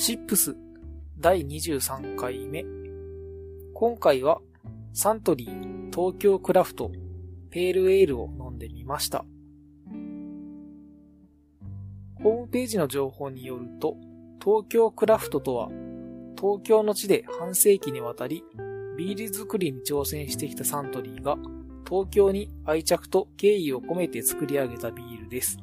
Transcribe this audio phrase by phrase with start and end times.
[0.00, 0.54] シップス
[1.18, 2.64] 第23回目。
[3.74, 4.40] 今回は
[4.92, 6.92] サントリー東京クラフト
[7.50, 9.24] ペールエールを飲んでみました。
[12.22, 13.96] ホームページの情報によると、
[14.40, 15.68] 東京クラフトとは、
[16.40, 18.44] 東京の地で半世紀にわたり、
[18.96, 21.36] ビール作りに挑戦してきたサントリーが、
[21.84, 25.58] 東京に愛着と敬意を込めて作り上げたビールです。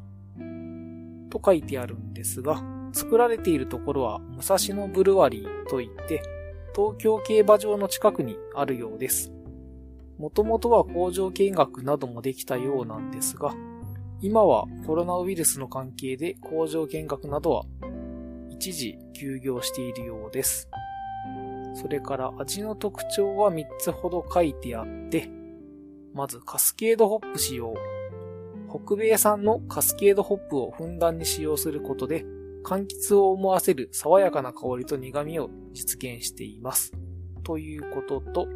[1.30, 6.24] と書いてあるんですが、作られているところは武蔵野ブルワリーといって、
[6.74, 9.34] 東京競馬場の近くにあるようです。
[10.18, 13.54] もともとは工場見学などもできたようなんですが、
[14.22, 17.66] 今はコロナウイルスの関係で工場見学などは
[18.50, 20.70] 一時休業しているようです。
[21.74, 25.30] それから味の特徴は3つほど書いてあって、
[26.14, 27.74] まずカスケードホップ使用。
[28.70, 32.26] 北米産のカスケードホップをふんだんに使用することで、
[32.66, 36.94] 柑橘を思わせる爽やかな香りと苦味を実現しています。
[37.44, 38.48] ということと、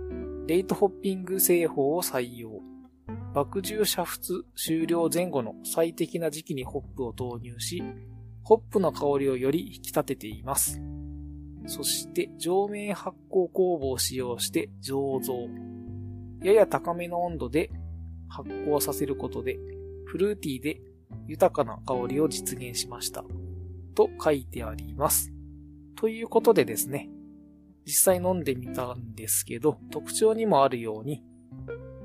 [0.47, 2.59] レイトホッピング製法を採用。
[3.35, 7.83] 爆汁煮沸終了前後の最適な時期にホップを投入し、
[8.41, 10.81] ホップの香りをより引き立てています。
[11.67, 15.35] そして、上面発酵酵母を使用して醸造。
[16.43, 17.69] やや高めの温度で
[18.27, 19.59] 発酵させることで、
[20.05, 20.81] フルーティーで
[21.27, 23.23] 豊かな香りを実現しました。
[23.95, 25.31] と書いてあります。
[25.95, 27.09] ということでですね、
[27.85, 31.23] 実際飲んでみたんですけど、特徴にもあるように、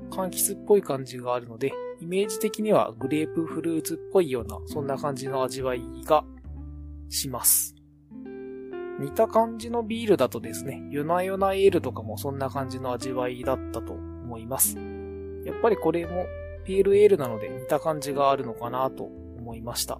[0.09, 6.25] 柑橘っぽい感じがあるので、イメージ的にはグレープフルーツっぽいような、そんな感じの味わいが
[7.09, 7.75] します。
[8.99, 14.77] 似た感じのビールだとですね、夜な夜なエールとかもそんな感じの味わいだったと思います。
[15.45, 16.25] やっぱりこれも
[16.65, 19.99] ペールエールなので似た感じがあるのかなと思いました。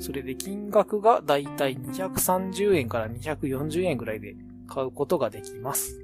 [0.00, 4.34] それで金額がだいたい230円から240円ぐらいで
[4.66, 6.00] 買うことができます。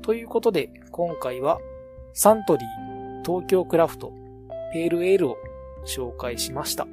[0.00, 1.60] ということで、今回は
[2.14, 4.12] サントリー東京クラフト
[4.72, 5.36] ペールエールを
[5.86, 6.86] 紹介しました。